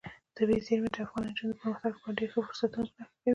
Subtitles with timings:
[0.37, 3.27] طبیعي زیرمې د افغان نجونو د پرمختګ لپاره ډېر ښه فرصتونه په نښه کوي.